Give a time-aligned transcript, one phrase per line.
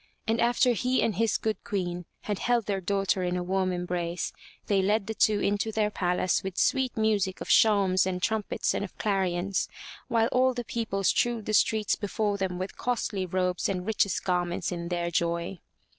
[0.27, 4.33] And after he and his good queen had held their daughter in a warm embrace,
[4.65, 8.83] they led the two into their palace with sweet music of shawms and trumpets and
[8.83, 9.69] of clarions,
[10.07, 14.71] while all the people strewed the streets before them with costly robes and richest garments
[14.71, 15.59] in their joy.